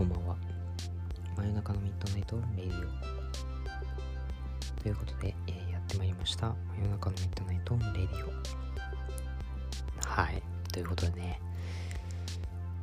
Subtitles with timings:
[0.00, 0.36] こんばんは。
[1.36, 4.80] 真夜中の midnight radio。
[4.82, 6.54] ということで、えーやってまいりました。
[6.74, 8.30] 真夜中の midnight radio。
[10.08, 10.42] はい。
[10.72, 11.38] ということでね、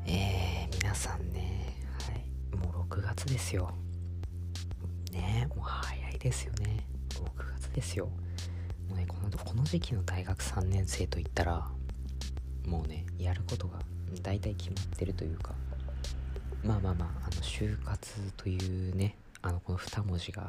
[0.05, 2.55] えー、皆さんね、はい。
[2.55, 3.71] もう6月ですよ。
[5.11, 6.85] ねもう早いですよね。
[7.15, 7.23] 6
[7.59, 8.11] 月ですよ。
[8.89, 11.67] もうね、このこの時期の大学3年生といったら、
[12.67, 13.79] もうね、やることが
[14.21, 15.55] 大体決まってるというか、
[16.63, 20.43] まあまあまあ、あの、就活というね、あの、この2文字が、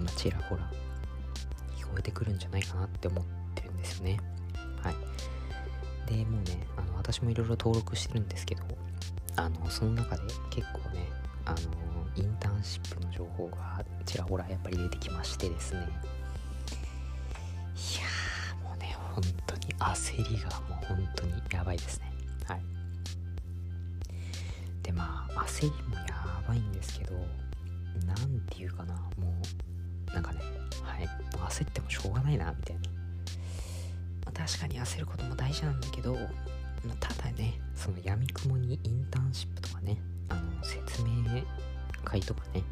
[0.00, 0.70] まあ、ちらほら、
[1.76, 3.24] 聞こえてくるんじゃないかなって思っ
[3.54, 4.20] てるんですよね。
[4.82, 4.94] はい。
[6.10, 8.62] で、もうね、あの、私もいろいろ登録してるんですけど、
[9.36, 11.08] あの、その中で結構ね、
[11.44, 11.58] あの、
[12.16, 22.12] インターンシップの情報がちらほらやっぱり出てきましてですね、いやー、もうね、本当に焦りがもう本当にやばいですね。
[22.46, 22.79] はい。
[24.82, 27.14] で、まあ、焦りもやばいんですけど、
[28.06, 29.34] なんていうかな、も
[30.10, 30.40] う、なんかね、
[30.82, 31.06] はい、
[31.36, 32.82] もう焦ってもしょうがないな、みたいな。
[34.26, 41.10] まあ、確かに焦ることも大事なんだけど、まあただね、その闇雲にインターンシップとかね、あの、説明
[42.04, 42.62] 会とかね、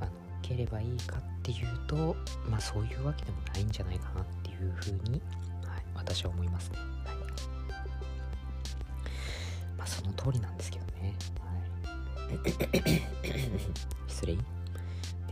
[0.00, 2.16] あの、受ければいいかっていうと、
[2.48, 5.20] まあそういうわけでもないんじゃないかなっていうふうに、
[5.64, 6.78] はい、私は思いますね。
[6.78, 7.16] はい。
[9.82, 11.16] まあその通りなんですけどね。
[11.40, 12.38] はい。
[14.06, 14.36] 失礼。
[14.36, 14.42] で、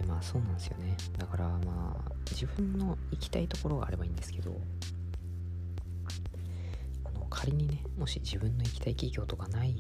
[0.09, 0.97] まあそうなんですよね。
[1.17, 4.51] だからまあ、自分の行きたいところがあればいいんですけど、
[7.05, 9.77] この仮にね、もし自分の行きたい企業とかない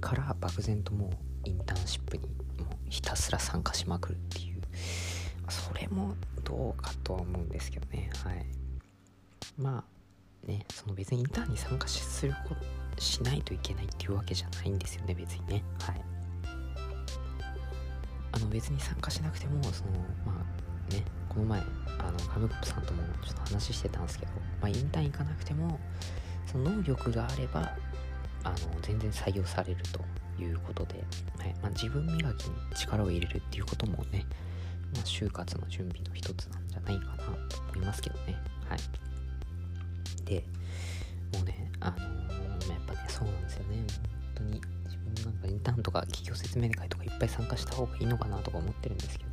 [0.00, 1.10] から漠然ともう
[1.44, 2.34] インターンシップにもう
[2.88, 4.60] ひたすら参加しまくるっていう、
[5.48, 8.10] それもどうかとは思うんですけどね。
[8.24, 8.44] はい。
[9.56, 9.97] まあ、
[10.46, 12.54] ね、その別にインターンに参加しするこ
[12.98, 15.62] しないといけないっていうわけじゃないんですよね、別にね。
[15.80, 16.00] はい。
[18.32, 19.92] あの別に参加しなくても、その、
[20.24, 20.44] ま
[20.90, 21.60] あね、この前、
[21.98, 25.78] あの、カムコップさんともちょっと話してたんですけど、まあインターン行かなくても、
[26.46, 27.72] その能力があれば、
[28.44, 30.00] あの、全然採用されると
[30.42, 31.04] いうことで、
[31.38, 31.54] はい。
[31.62, 34.24] まあ自分磨きに力を入れるっていうこともね、
[34.94, 37.16] まあ就活の準備の一つなんじゃないかな
[37.48, 38.36] と思いますけどね。
[38.68, 38.78] はい。
[40.28, 40.44] で、
[41.32, 43.76] もうね、あのーやっぱね、そうなんですよね。
[43.76, 49.30] 本当に自分なんかインターンとか企業説明会とかいっぱい参加した方がいいのかなとか思ってるんですけど、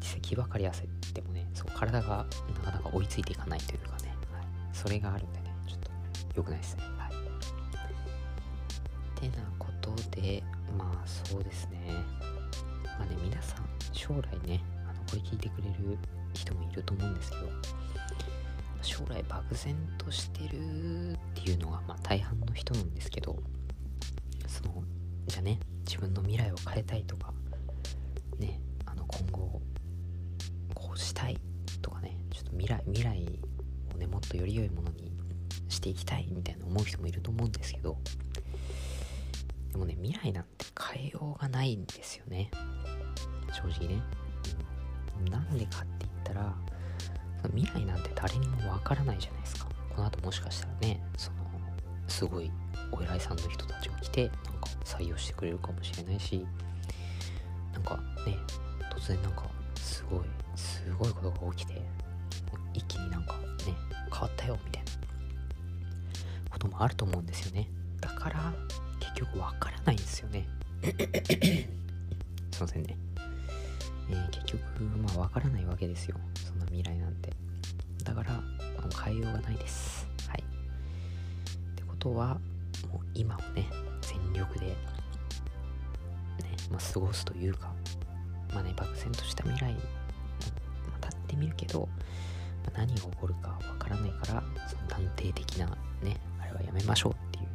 [0.00, 2.26] 実際気ばかり焦ってもね、そう、体が
[2.64, 4.46] なかなか追いついていかないというかね、はい。
[4.72, 5.90] それがあるんでね、ちょっと
[6.36, 6.82] 良くないですね。
[6.96, 7.12] はい。
[9.20, 10.42] てなことで、
[10.76, 11.92] まあそうですね。
[12.98, 15.98] まあね、皆さん、将来ね、あの、これ聞いてくれる
[16.32, 17.48] 人もいると思うんですけど、
[18.86, 23.36] 将来漠然としてるっていうのがまあ大半の人なんですけど
[24.46, 24.82] その
[25.26, 27.32] じゃあね自分の未来を変えたいとか
[28.38, 29.60] ねあの今後
[30.74, 31.38] こうしたい
[31.82, 33.40] とかねちょっと未来未来
[33.94, 35.12] をねもっとより良いものに
[35.68, 37.98] していきたいみたいな思う人もいると思うんですけど
[39.72, 42.50] でもね未来なんて変えようがないんですよね。
[43.52, 44.02] 正直ね、
[45.30, 46.54] なんでかって言ったら
[47.56, 49.66] 未来なんて誰にもわからないじゃないですか。
[49.94, 51.36] この後もしかしたらね、その、
[52.06, 52.50] すごい
[52.92, 56.46] お偉いさんの人たちが来て、なんか採用してくれるかもしれないし、
[57.72, 57.96] なんか
[58.26, 58.36] ね、
[58.94, 59.44] 突然なんか、
[59.74, 60.20] すごい、
[60.54, 61.80] すごいことが起きて、
[62.74, 63.74] 一気になんかね、
[64.12, 64.90] 変わったよ、みたいな
[66.50, 67.70] こともあると思うんですよね。
[68.02, 68.52] だから、
[69.00, 70.46] 結局わからないんですよね。
[72.52, 72.96] すいませんね。
[74.10, 76.16] えー結局、まあ、わからないわけですよ。
[76.34, 77.45] そんな未来なんて。
[78.06, 80.06] だから、もう変えようがないです。
[80.28, 80.42] はい。
[80.42, 82.38] ってことは、
[82.92, 83.68] もう今をね、
[84.00, 84.74] 全力で、ね、
[86.70, 87.72] まあ、過ごすというか、
[88.54, 89.78] まあね、漠然とした未来、ま
[91.02, 91.88] あ、立ってみるけど、
[92.64, 95.66] まあ何が起こるかわからないから、その断定的な
[96.02, 97.46] ね、あれはやめましょうっていう、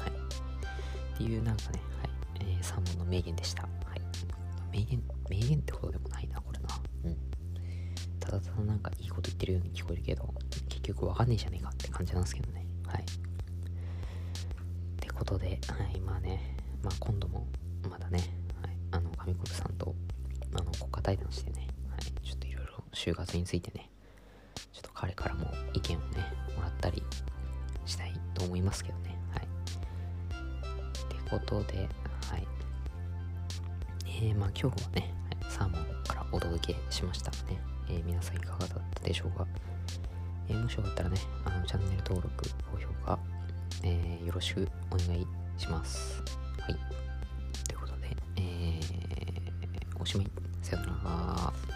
[0.00, 0.10] はい。
[1.14, 2.10] っていうなんかね、はい、
[2.40, 3.62] えー、3問の名言でした。
[3.62, 4.00] はい。
[4.70, 6.41] 名言、名言ってことでもないな、
[8.22, 10.32] ただただなんかいいこと言ってるように聞こえるけど、
[10.68, 12.64] 結局わかんねえじゃねえかって感じなんですけどね。
[12.86, 13.02] はい。
[13.02, 13.04] っ
[15.00, 17.46] てことで、はい、まあね、まあ今度も、
[17.90, 18.18] まだね、
[18.62, 19.94] はい、あの、上国さんと、
[20.54, 23.90] あの、国家対談してね、はい、ちょっといろいろ就活についてね、
[24.72, 26.06] ちょっと彼からも意見をね、
[26.56, 27.02] もらったり
[27.84, 29.18] したいと思いますけどね。
[29.30, 29.44] はい。
[29.44, 29.46] っ
[31.08, 31.88] てことで、
[32.30, 32.46] はい。
[34.06, 35.12] えー、まあ今日はね、
[35.48, 37.71] サーモンからお届けしましたね。
[37.92, 39.46] えー皆さんいかがだったでしょうか、
[40.48, 43.18] えーもしよかったらね、あの、チャンネル登録、高評価、
[43.82, 45.26] えーよろしくお願い
[45.58, 46.22] します。
[46.58, 46.76] はい。
[47.68, 48.80] ということで、え、
[50.00, 50.30] おしまい。
[50.62, 51.71] さよなら。